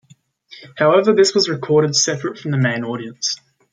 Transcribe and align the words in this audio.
However, 0.79 1.13
this 1.13 1.35
was 1.35 1.47
recorded 1.47 1.95
separate 1.95 2.39
from 2.39 2.49
the 2.49 2.57
main 2.57 2.83
audience. 2.83 3.35